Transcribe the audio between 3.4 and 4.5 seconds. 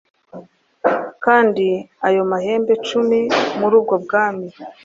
muri ubwo bwami